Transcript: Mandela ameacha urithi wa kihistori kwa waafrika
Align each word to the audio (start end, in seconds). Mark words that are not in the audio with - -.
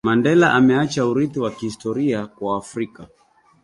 Mandela 0.07 0.47
ameacha 0.53 1.05
urithi 1.05 1.39
wa 1.39 1.51
kihistori 1.51 2.27
kwa 2.35 2.51
waafrika 2.53 3.07